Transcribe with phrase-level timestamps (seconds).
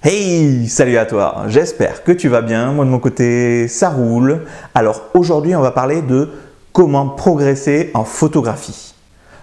[0.00, 4.44] Hey, salut à toi, j'espère que tu vas bien, moi de mon côté ça roule.
[4.72, 6.30] Alors aujourd'hui on va parler de
[6.72, 8.94] comment progresser en photographie.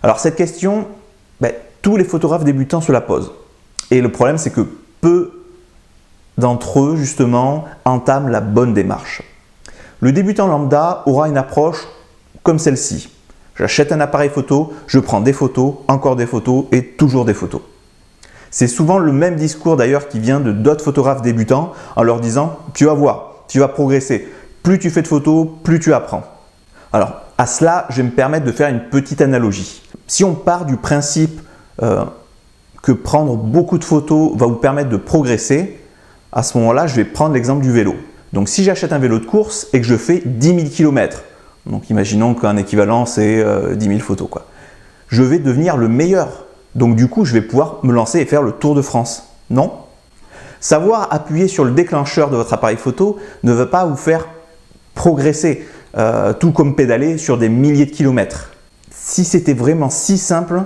[0.01, 0.87] Alors cette question,
[1.41, 3.33] ben, tous les photographes débutants se la posent.
[3.91, 4.65] Et le problème c'est que
[5.01, 5.43] peu
[6.37, 9.23] d'entre eux justement entament la bonne démarche.
[9.99, 11.85] Le débutant lambda aura une approche
[12.43, 13.09] comme celle-ci.
[13.57, 17.61] J'achète un appareil photo, je prends des photos, encore des photos et toujours des photos.
[18.55, 22.57] C'est souvent le même discours d'ailleurs qui vient de d'autres photographes débutants en leur disant
[22.73, 24.29] tu vas voir, tu vas progresser.
[24.63, 26.23] Plus tu fais de photos, plus tu apprends.
[26.93, 29.81] Alors à cela, je vais me permettre de faire une petite analogie.
[30.07, 31.41] Si on part du principe
[31.83, 32.05] euh,
[32.81, 35.77] que prendre beaucoup de photos va vous permettre de progresser,
[36.31, 37.93] à ce moment-là, je vais prendre l'exemple du vélo.
[38.31, 41.23] Donc si j'achète un vélo de course et que je fais 10 000 km,
[41.65, 44.47] donc imaginons qu'un équivalent c'est 10 euh, 000 photos, quoi.
[45.09, 46.44] je vais devenir le meilleur
[46.75, 49.29] donc du coup, je vais pouvoir me lancer et faire le tour de France.
[49.49, 49.71] Non
[50.59, 54.27] Savoir appuyer sur le déclencheur de votre appareil photo ne veut pas vous faire
[54.93, 55.65] progresser,
[55.97, 58.51] euh, tout comme pédaler sur des milliers de kilomètres.
[58.91, 60.63] Si c'était vraiment si simple,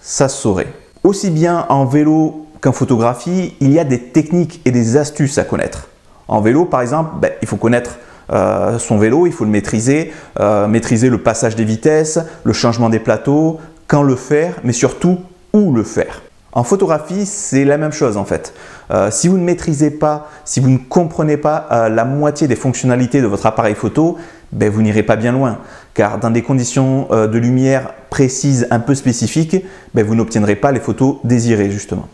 [0.00, 0.72] ça se saurait.
[1.04, 5.44] Aussi bien en vélo qu'en photographie, il y a des techniques et des astuces à
[5.44, 5.88] connaître.
[6.28, 7.98] En vélo, par exemple, ben, il faut connaître
[8.32, 12.88] euh, son vélo, il faut le maîtriser, euh, maîtriser le passage des vitesses, le changement
[12.88, 15.18] des plateaux, quand le faire, mais surtout
[15.54, 16.22] le faire.
[16.54, 18.52] En photographie, c'est la même chose en fait.
[18.90, 22.56] Euh, si vous ne maîtrisez pas, si vous ne comprenez pas euh, la moitié des
[22.56, 24.18] fonctionnalités de votre appareil photo,
[24.52, 25.58] ben, vous n'irez pas bien loin.
[25.94, 29.56] Car dans des conditions euh, de lumière précises, un peu spécifiques,
[29.94, 32.06] ben, vous n'obtiendrez pas les photos désirées justement.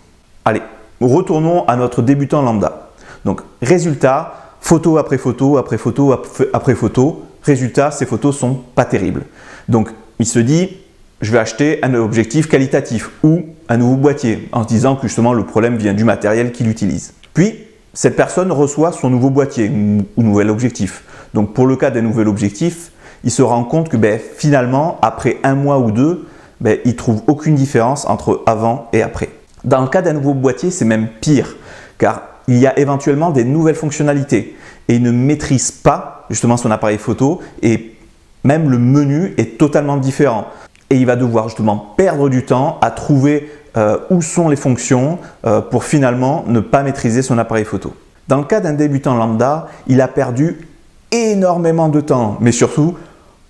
[0.45, 0.62] Allez,
[1.00, 2.91] retournons à notre débutant lambda.
[3.25, 6.14] Donc, résultat, photo après photo, après photo,
[6.52, 7.25] après photo.
[7.42, 9.25] Résultat, ces photos sont pas terribles.
[9.69, 10.77] Donc, il se dit,
[11.20, 15.33] je vais acheter un objectif qualitatif ou un nouveau boîtier en se disant que justement
[15.33, 17.14] le problème vient du matériel qu'il utilise.
[17.34, 17.55] Puis,
[17.92, 19.70] cette personne reçoit son nouveau boîtier
[20.16, 21.02] ou nouvel objectif.
[21.34, 22.92] Donc pour le cas d'un nouvel objectif,
[23.24, 26.29] il se rend compte que ben, finalement, après un mois ou deux,
[26.61, 29.30] ben, il trouve aucune différence entre avant et après.
[29.64, 31.56] Dans le cas d'un nouveau boîtier, c'est même pire,
[31.98, 34.56] car il y a éventuellement des nouvelles fonctionnalités
[34.89, 37.95] et il ne maîtrise pas justement son appareil photo et
[38.45, 40.46] même le menu est totalement différent
[40.90, 45.18] et il va devoir justement perdre du temps à trouver euh, où sont les fonctions
[45.46, 47.94] euh, pour finalement ne pas maîtriser son appareil photo.
[48.28, 50.68] Dans le cas d'un débutant lambda, il a perdu
[51.12, 52.96] énormément de temps, mais surtout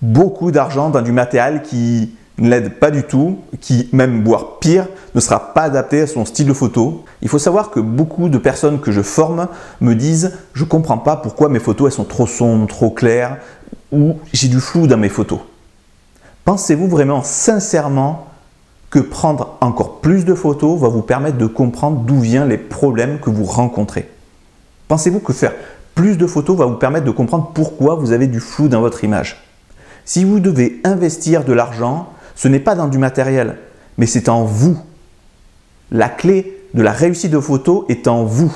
[0.01, 4.87] beaucoup d'argent dans du matériel qui ne l'aide pas du tout, qui même voire pire,
[5.13, 7.03] ne sera pas adapté à son style de photo.
[7.21, 9.47] Il faut savoir que beaucoup de personnes que je forme
[9.81, 13.37] me disent je ne comprends pas pourquoi mes photos elles sont trop sombres, trop claires
[13.91, 15.39] ou j'ai du flou dans mes photos.
[16.45, 18.27] Pensez-vous vraiment sincèrement
[18.89, 23.19] que prendre encore plus de photos va vous permettre de comprendre d'où viennent les problèmes
[23.19, 24.09] que vous rencontrez?
[24.87, 25.53] Pensez-vous que faire
[25.93, 29.03] plus de photos va vous permettre de comprendre pourquoi vous avez du flou dans votre
[29.03, 29.43] image?
[30.05, 33.59] Si vous devez investir de l'argent, ce n'est pas dans du matériel,
[33.97, 34.79] mais c'est en vous.
[35.91, 38.55] La clé de la réussite de photos est en vous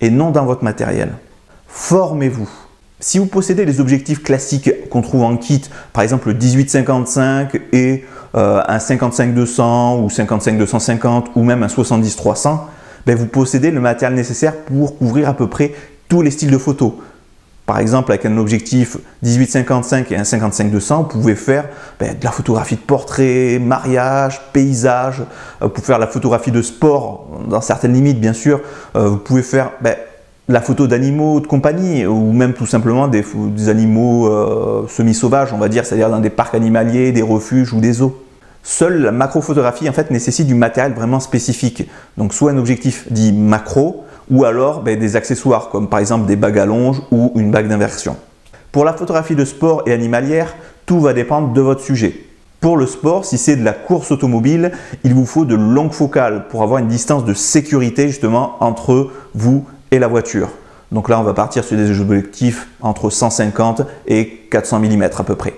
[0.00, 1.12] et non dans votre matériel.
[1.66, 2.48] Formez-vous.
[3.06, 5.60] Si vous possédez les objectifs classiques qu'on trouve en kit,
[5.92, 8.02] par exemple le 18-55 et
[8.34, 12.60] euh, un 55-200 ou 55-250 ou même un 70-300,
[13.04, 15.74] ben vous possédez le matériel nécessaire pour couvrir à peu près
[16.08, 16.94] tous les styles de photos.
[17.66, 21.68] Par exemple, avec un objectif 18-55 et un 55-200, vous pouvez faire
[22.00, 25.20] ben, de la photographie de portrait, mariage, paysage.
[25.20, 28.62] Euh, vous pouvez faire la photographie de sport, dans certaines limites bien sûr.
[28.96, 29.94] Euh, vous pouvez faire ben,
[30.48, 33.24] la photo d'animaux de compagnie ou même tout simplement des,
[33.68, 37.94] animaux euh, semi-sauvages, on va dire, c'est-à-dire dans des parcs animaliers, des refuges ou des
[37.94, 38.14] zoos.
[38.62, 41.88] Seule la macrophotographie en fait nécessite du matériel vraiment spécifique.
[42.16, 46.36] Donc soit un objectif dit macro ou alors ben, des accessoires comme par exemple des
[46.36, 48.16] bagues à longe ou une bague d'inversion.
[48.72, 50.54] Pour la photographie de sport et animalière,
[50.86, 52.14] tout va dépendre de votre sujet.
[52.60, 54.72] Pour le sport, si c'est de la course automobile,
[55.04, 59.66] il vous faut de longues focales pour avoir une distance de sécurité justement entre vous
[59.98, 60.48] la voiture.
[60.92, 65.34] Donc là, on va partir sur des objectifs entre 150 et 400 mm à peu
[65.34, 65.54] près.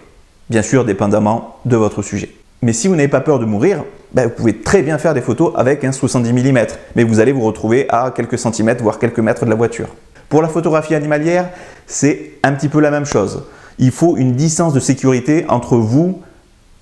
[0.48, 2.30] Bien sûr, dépendamment de votre sujet.
[2.62, 5.20] Mais si vous n'avez pas peur de mourir, ben, vous pouvez très bien faire des
[5.20, 9.18] photos avec un 70 mm, mais vous allez vous retrouver à quelques centimètres, voire quelques
[9.18, 9.88] mètres de la voiture.
[10.28, 11.50] Pour la photographie animalière,
[11.86, 13.44] c'est un petit peu la même chose.
[13.78, 16.22] Il faut une distance de sécurité entre vous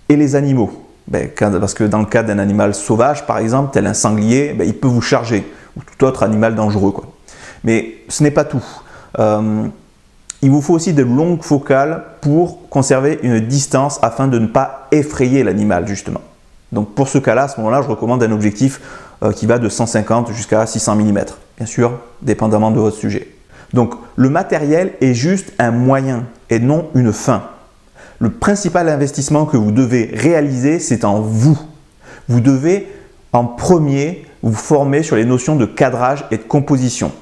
[0.08, 0.70] et les animaux.
[1.08, 1.28] Ben,
[1.60, 4.74] parce que dans le cas d'un animal sauvage, par exemple, tel un sanglier, ben, il
[4.74, 5.44] peut vous charger,
[5.76, 6.94] ou tout autre animal dangereux.
[7.64, 8.64] Mais ce n'est pas tout.
[9.18, 9.66] Euh,
[10.42, 14.88] il vous faut aussi de longues focales pour conserver une distance afin de ne pas
[14.92, 16.20] effrayer l'animal justement.
[16.70, 18.80] Donc pour ce cas-là, à ce moment-là, je recommande un objectif
[19.22, 21.24] euh, qui va de 150 jusqu'à 600 mm.
[21.56, 23.28] bien sûr, dépendamment de votre sujet.
[23.72, 27.44] Donc le matériel est juste un moyen et non une fin.
[28.18, 31.58] Le principal investissement que vous devez réaliser, c'est en vous.
[32.28, 32.86] Vous devez
[33.32, 37.12] en premier vous former sur les notions de cadrage et de composition.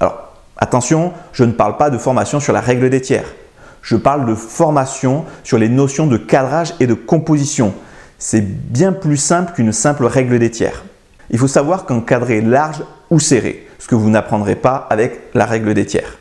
[0.00, 3.34] Alors attention, je ne parle pas de formation sur la règle des tiers.
[3.82, 7.74] Je parle de formation sur les notions de cadrage et de composition.
[8.18, 10.84] C'est bien plus simple qu'une simple règle des tiers.
[11.30, 15.74] Il faut savoir qu'encadrer large ou serré, ce que vous n'apprendrez pas avec la règle
[15.74, 16.18] des tiers.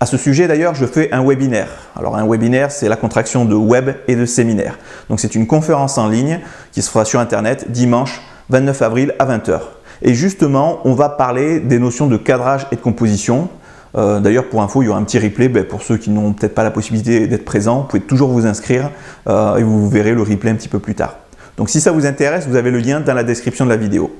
[0.00, 1.68] À ce sujet d'ailleurs, je fais un webinaire.
[1.96, 4.78] Alors un webinaire, c'est la contraction de web et de séminaire.
[5.08, 6.40] Donc c'est une conférence en ligne
[6.72, 8.20] qui se fera sur Internet dimanche
[8.50, 9.60] 29 avril à 20h.
[10.02, 13.48] Et justement, on va parler des notions de cadrage et de composition.
[13.96, 15.48] Euh, d'ailleurs, pour info, il y aura un petit replay.
[15.48, 18.46] Ben, pour ceux qui n'ont peut-être pas la possibilité d'être présents, vous pouvez toujours vous
[18.46, 18.90] inscrire
[19.28, 21.16] euh, et vous verrez le replay un petit peu plus tard.
[21.56, 24.14] Donc si ça vous intéresse, vous avez le lien dans la description de la vidéo.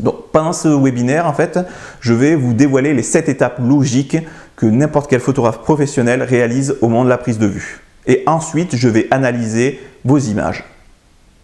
[0.00, 1.60] Donc pendant ce webinaire, en fait,
[2.00, 4.18] je vais vous dévoiler les 7 étapes logiques
[4.56, 7.80] que n'importe quel photographe professionnel réalise au moment de la prise de vue.
[8.06, 10.64] Et ensuite, je vais analyser vos images.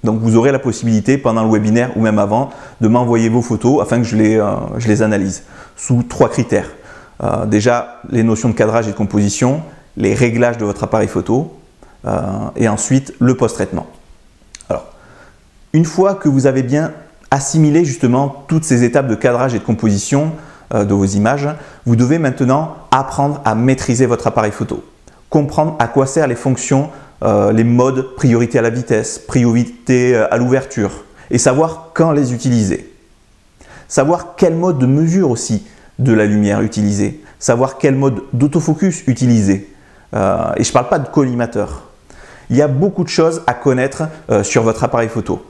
[0.04, 2.50] Donc vous aurez la possibilité pendant le webinaire ou même avant
[2.80, 5.42] de m'envoyer vos photos afin que je les, euh, analyse
[5.76, 6.70] sous trois critères.
[7.22, 9.62] Euh, déjà, les notions de cadrage et de composition,
[9.96, 11.52] les réglages de votre appareil photo
[12.06, 12.20] euh,
[12.54, 13.86] et ensuite le post-traitement.
[14.68, 14.86] Alors,
[15.72, 16.92] une fois que vous avez bien
[17.32, 20.32] assimilé justement toutes ces étapes de cadrage et de composition
[20.72, 21.48] de vos images,
[21.86, 24.84] vous devez maintenant apprendre à maîtriser votre appareil photo,
[25.30, 26.90] comprendre à quoi servent les fonctions
[27.24, 32.32] euh, les modes priorité à la vitesse, priorité euh, à l'ouverture, et savoir quand les
[32.32, 32.92] utiliser.
[33.88, 35.66] Savoir quel mode de mesure aussi
[35.98, 39.68] de la lumière utiliser, savoir quel mode d'autofocus utiliser.
[40.14, 41.88] Euh, et je ne parle pas de collimateur.
[42.50, 44.04] Il y a beaucoup de choses à connaître
[44.42, 45.44] sur votre appareil photo,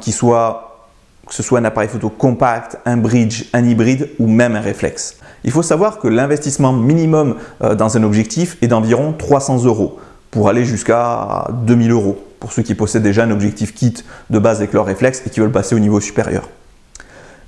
[0.00, 0.88] qui soit,
[1.26, 5.18] que ce soit un appareil photo compact, un bridge, un hybride ou même un réflexe.
[5.44, 9.98] Il faut savoir que l'investissement minimum dans un objectif est d'environ 300 euros
[10.30, 13.94] pour aller jusqu'à 2000 euros pour ceux qui possèdent déjà un objectif kit
[14.30, 16.48] de base avec leur réflexe et qui veulent passer au niveau supérieur.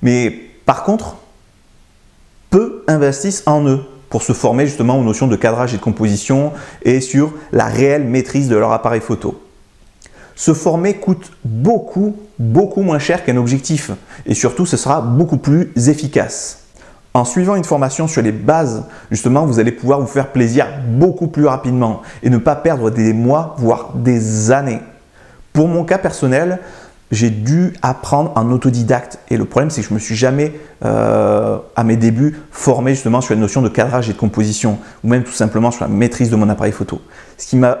[0.01, 0.33] Mais
[0.65, 1.17] par contre,
[2.49, 6.51] peu investissent en eux pour se former justement aux notions de cadrage et de composition
[6.83, 9.41] et sur la réelle maîtrise de leur appareil photo.
[10.35, 13.91] Se former coûte beaucoup, beaucoup moins cher qu'un objectif
[14.25, 16.60] et surtout ce sera beaucoup plus efficace.
[17.13, 21.27] En suivant une formation sur les bases, justement, vous allez pouvoir vous faire plaisir beaucoup
[21.27, 24.79] plus rapidement et ne pas perdre des mois, voire des années.
[25.51, 26.59] Pour mon cas personnel,
[27.11, 29.19] j'ai dû apprendre en autodidacte.
[29.29, 30.53] Et le problème, c'est que je ne me suis jamais,
[30.85, 35.09] euh, à mes débuts, formé justement sur la notion de cadrage et de composition, ou
[35.09, 37.01] même tout simplement sur la maîtrise de mon appareil photo.
[37.37, 37.77] Ce qui m'a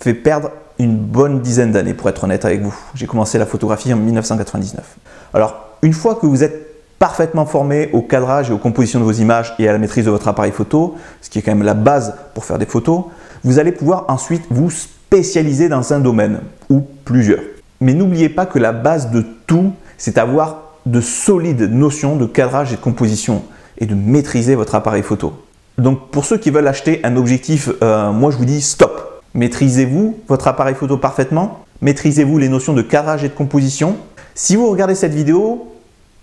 [0.00, 0.50] fait perdre
[0.80, 2.74] une bonne dizaine d'années, pour être honnête avec vous.
[2.94, 4.84] J'ai commencé la photographie en 1999.
[5.32, 6.71] Alors, une fois que vous êtes
[7.02, 10.10] parfaitement formé au cadrage et aux compositions de vos images et à la maîtrise de
[10.12, 13.06] votre appareil photo, ce qui est quand même la base pour faire des photos,
[13.42, 17.40] vous allez pouvoir ensuite vous spécialiser dans un domaine ou plusieurs.
[17.80, 22.72] Mais n'oubliez pas que la base de tout, c'est avoir de solides notions de cadrage
[22.72, 23.42] et de composition
[23.78, 25.32] et de maîtriser votre appareil photo.
[25.78, 29.24] Donc pour ceux qui veulent acheter un objectif, euh, moi je vous dis stop.
[29.34, 31.64] Maîtrisez-vous votre appareil photo parfaitement?
[31.80, 33.96] Maîtrisez-vous les notions de cadrage et de composition?
[34.36, 35.71] Si vous regardez cette vidéo,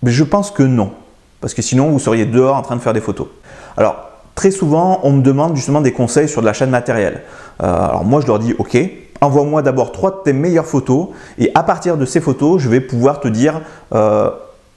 [0.04, 0.92] je pense que non.
[1.40, 3.28] Parce que sinon, vous seriez dehors en train de faire des photos.
[3.76, 7.22] Alors, très souvent, on me demande justement des conseils sur de l'achat de matériel.
[7.62, 8.78] Euh, alors moi, je leur dis, OK,
[9.20, 11.08] envoie-moi d'abord trois de tes meilleures photos
[11.38, 13.60] et à partir de ces photos, je vais pouvoir te dire
[13.94, 14.30] euh,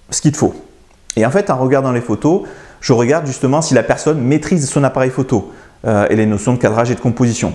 [0.09, 0.53] ce qu'il te faut.
[1.15, 2.41] Et en fait, en regardant les photos,
[2.81, 5.51] je regarde justement si la personne maîtrise son appareil photo
[5.85, 7.53] euh, et les notions de cadrage et de composition.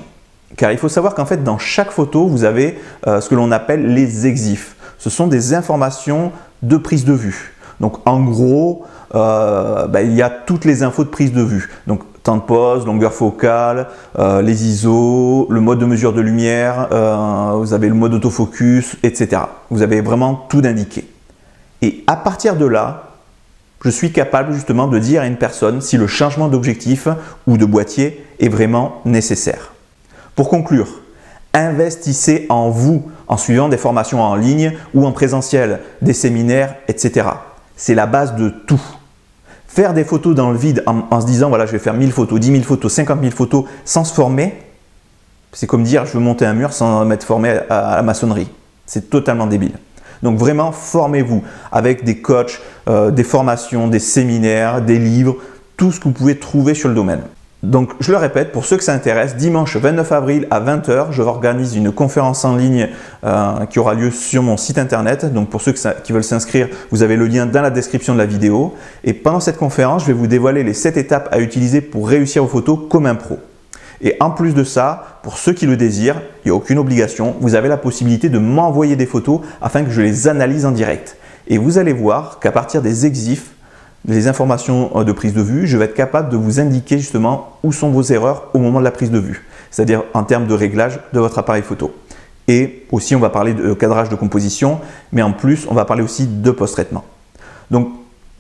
[0.57, 3.93] Car il faut savoir qu'en fait, dans chaque photo, vous avez ce que l'on appelle
[3.93, 4.76] les exifs.
[4.97, 7.58] Ce sont des informations de prise de vue.
[7.80, 11.70] Donc en gros, euh, bah, il y a toutes les infos de prise de vue.
[11.87, 16.88] Donc temps de pause, longueur focale, euh, les ISO, le mode de mesure de lumière,
[16.92, 19.42] euh, vous avez le mode autofocus, etc.
[19.70, 21.08] Vous avez vraiment tout d'indiqué.
[21.80, 23.04] Et à partir de là,
[23.85, 27.06] je suis capable justement de dire à une personne si le changement d'objectif
[27.47, 29.73] ou de boîtier est vraiment nécessaire.
[30.35, 30.88] Pour conclure,
[31.54, 37.28] investissez en vous en suivant des formations en ligne ou en présentiel, des séminaires, etc
[37.78, 38.82] c'est la base de tout.
[39.66, 42.38] Faire des photos dans le vide en, se disant voilà, je vais faire 1000 photos,
[42.38, 44.58] 10 000 photos, 50 000 photos sans se former,
[45.52, 48.49] c'est comme dire je veux monter un mur sans m'être formé à, la maçonnerie.
[48.85, 49.73] C'est totalement débile.
[50.23, 55.37] Donc vraiment, formez-vous avec des coachs, euh, des formations, des séminaires, des livres,
[55.76, 57.23] tout ce que vous pouvez trouver sur le domaine.
[57.65, 61.23] Donc je le répète, pour ceux que ça intéresse, dimanche 29 avril à 20h, je
[61.23, 62.88] organise une conférence en ligne
[63.25, 65.33] euh, qui aura lieu sur mon site internet.
[65.33, 68.27] Donc pour ceux qui veulent s'inscrire, vous avez le lien dans la description de la
[68.27, 68.75] vidéo.
[69.03, 72.45] Et pendant cette conférence, je vais vous dévoiler les 7 étapes à utiliser pour réussir
[72.45, 73.38] vos photos comme un pro.
[74.00, 77.35] Et en plus de ça, pour ceux qui le désirent, il n'y a aucune obligation,
[77.41, 81.17] vous avez la possibilité de m'envoyer des photos afin que je les analyse en direct.
[81.49, 83.50] Et vous allez voir qu'à partir des exifs,
[84.09, 87.59] les informations euh, de prise de vue, je vais être capable de vous indiquer justement
[87.62, 90.55] où sont vos erreurs au moment de la prise de vue, c'est-à-dire en termes de
[90.55, 91.95] réglage de votre appareil photo.
[92.49, 94.81] Et aussi, on va parler de cadrage de composition,
[95.12, 97.05] mais en plus, on va parler aussi de post-traitement.
[97.71, 97.91] Donc,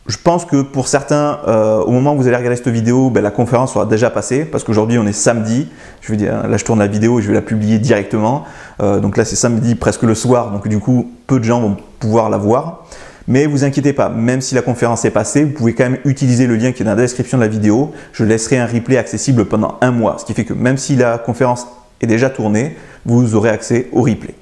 [0.06, 3.22] je pense que pour certains, euh, au moment où vous allez regarder cette vidéo, ben,
[3.22, 5.68] la conférence sera déjà passée parce qu'aujourd'hui on est samedi.
[6.00, 8.44] Je veux dire, là je tourne la vidéo et je vais la publier directement.
[8.80, 11.76] Euh, donc là c'est samedi presque le soir, donc du coup peu de gens vont
[11.98, 12.86] pouvoir la voir.
[13.28, 16.46] Mais vous inquiétez pas, même si la conférence est passée, vous pouvez quand même utiliser
[16.46, 17.92] le lien qui est dans la description de la vidéo.
[18.14, 21.18] Je laisserai un replay accessible pendant un mois, ce qui fait que même si la
[21.18, 21.66] conférence
[22.00, 24.34] est déjà tournée, vous aurez accès au replay.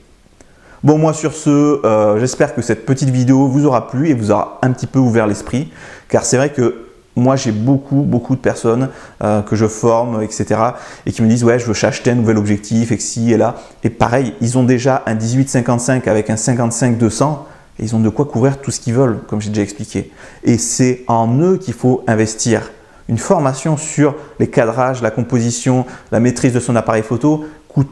[0.85, 4.31] Bon, moi sur ce, euh, j'espère que cette petite vidéo vous aura plu et vous
[4.31, 5.73] aura un petit peu ouvert l'esprit,
[6.09, 8.90] car c'est vrai que moi j'ai beaucoup, beaucoup de personnes
[9.25, 10.61] euh, que je forme, etc.
[11.07, 13.57] et qui me disent ouais, je veux acheter un nouvel objectif, et ci et là.
[13.83, 17.38] Et pareil, ils ont déjà un 18-55 avec un 55-200
[17.78, 20.11] et ils ont de quoi couvrir tout ce qu'ils veulent, comme j'ai déjà expliqué.
[20.45, 22.71] Et c'est en eux qu'il faut investir.
[23.09, 27.90] Une formation sur les cadrages, la composition, la maîtrise de son appareil photo coûte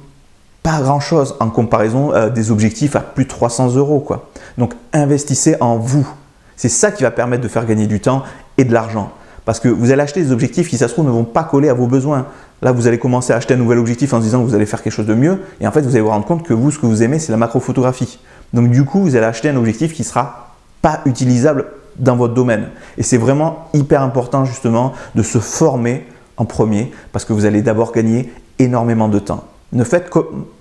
[0.62, 4.00] pas grand chose en comparaison euh, des objectifs à plus de 300 euros.
[4.00, 4.30] Quoi.
[4.58, 6.08] Donc investissez en vous.
[6.56, 8.22] C'est ça qui va permettre de faire gagner du temps
[8.58, 9.12] et de l'argent.
[9.44, 11.68] Parce que vous allez acheter des objectifs qui, ça se trouve, ne vont pas coller
[11.68, 12.26] à vos besoins.
[12.64, 14.64] Là, vous allez commencer à acheter un nouvel objectif en se disant que vous allez
[14.64, 15.42] faire quelque chose de mieux.
[15.60, 17.30] Et en fait, vous allez vous rendre compte que vous, ce que vous aimez, c'est
[17.30, 18.18] la macrophotographie.
[18.54, 21.66] Donc du coup, vous allez acheter un objectif qui sera pas utilisable
[21.98, 22.70] dans votre domaine.
[22.96, 26.06] Et c'est vraiment hyper important justement de se former
[26.38, 29.44] en premier parce que vous allez d'abord gagner énormément de temps.
[29.72, 30.10] Ne faites,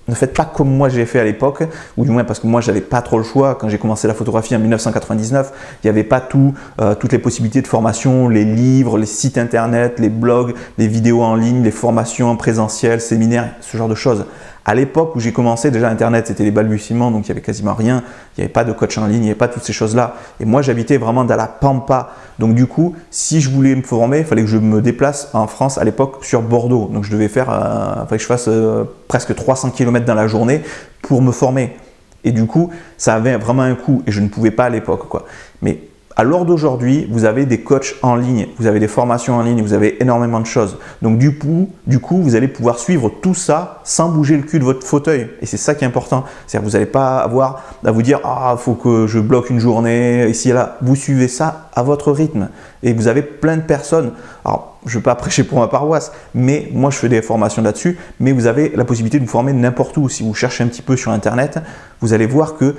[0.08, 1.64] ne faites pas comme moi j'ai fait à l'époque,
[1.98, 3.56] ou du moins parce que moi j'avais pas trop le choix.
[3.56, 5.52] Quand j'ai commencé la photographie en 1999,
[5.84, 9.38] il n'y avait pas tout, euh, toutes les possibilités de formation, les livres, les sites
[9.38, 13.96] internet, les blogs, les vidéos en ligne, les formations en présentiel, séminaires, ce genre de
[13.96, 14.26] choses.
[14.66, 17.74] À l'époque où j'ai commencé, déjà Internet c'était les balbutiements, donc il n'y avait quasiment
[17.74, 18.02] rien,
[18.38, 20.16] il n'y avait pas de coach en ligne, il n'y avait pas toutes ces choses-là.
[20.40, 22.12] Et moi j'habitais vraiment dans la pampa.
[22.40, 25.48] Donc du coup, si je voulais me former, il fallait que je me déplace en
[25.48, 26.90] France à l'époque sur Bordeaux.
[26.94, 30.64] Donc je devais faire, euh, que je fasse euh, presque 300 km dans la journée
[31.04, 31.76] pour me former.
[32.24, 35.08] Et du coup, ça avait vraiment un coût et je ne pouvais pas à l'époque.
[35.08, 35.28] quoi.
[35.62, 35.82] Mais
[36.16, 39.62] à l'heure d'aujourd'hui, vous avez des coachs en ligne, vous avez des formations en ligne,
[39.64, 40.78] vous avez énormément de choses.
[41.02, 44.60] Donc du coup, du coup, vous allez pouvoir suivre tout ça sans bouger le cul
[44.60, 45.30] de votre fauteuil.
[45.42, 46.24] Et c'est ça qui est important.
[46.46, 49.60] C'est-à-dire que vous n'allez pas avoir à vous dire ah faut que je bloque une
[49.60, 50.78] journée ici et là.
[50.82, 52.50] Vous suivez ça à votre rythme.
[52.84, 54.12] Et vous avez plein de personnes.
[54.46, 57.64] Alors je ne vais pas prêcher pour ma paroisse, mais moi je fais des formations
[57.64, 57.98] là-dessus.
[58.20, 60.10] Mais vous avez la possibilité de vous former n'importe où.
[60.10, 61.58] Si vous cherchez un petit peu sur Internet,
[62.02, 62.76] vous allez voir que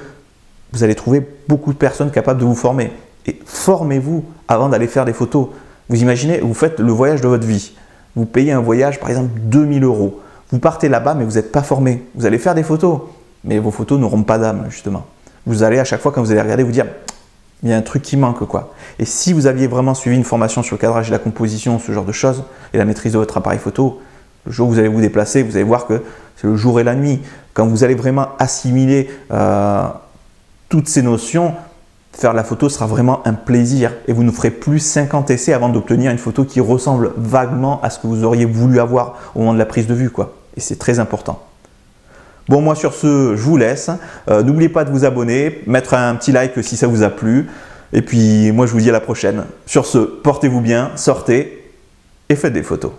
[0.73, 2.93] vous allez trouver beaucoup de personnes capables de vous former.
[3.27, 5.49] Et formez-vous avant d'aller faire des photos.
[5.89, 7.73] Vous imaginez, vous faites le voyage de votre vie.
[8.17, 10.21] Vous payez un voyage, par exemple, 2000 euros.
[10.51, 12.05] Vous partez là-bas, mais vous n'êtes pas formé.
[12.15, 13.01] Vous allez faire des photos,
[13.43, 15.07] mais vos photos n'auront pas d'âme, justement.
[15.47, 16.87] Vous allez à chaque fois, quand vous allez regarder, vous dire
[17.63, 18.75] il y a un truc qui manque, quoi.
[18.99, 21.93] Et si vous aviez vraiment suivi une formation sur le cadrage et la composition, ce
[21.93, 24.01] genre de choses, et la maîtrise de votre appareil photo,
[24.45, 26.03] le jour où vous allez vous déplacer, vous allez voir que
[26.37, 27.21] c'est le jour et la nuit.
[27.55, 29.87] Quand vous allez vraiment assimiler euh,
[30.69, 31.55] toutes ces notions,
[32.17, 35.69] faire la photo sera vraiment un plaisir et vous ne ferez plus 50 essais avant
[35.69, 39.55] d'obtenir une photo qui ressemble vaguement à ce que vous auriez voulu avoir au moment
[39.55, 40.11] de la prise de vue.
[40.11, 40.35] Quoi.
[40.57, 41.43] Et c'est très important.
[42.49, 43.91] Bon, moi sur ce, je vous laisse.
[44.29, 47.49] Euh, n'oubliez pas de vous abonner, mettre un petit like si ça vous a plu.
[47.93, 49.45] Et puis moi je vous dis à la prochaine.
[49.67, 51.73] Sur ce, portez-vous bien, sortez
[52.29, 52.93] et faites des photos.